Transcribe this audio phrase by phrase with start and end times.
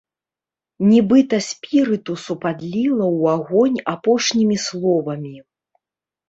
[0.91, 5.35] Нібыта спірытусу падліла ў агонь апошнімі словамі.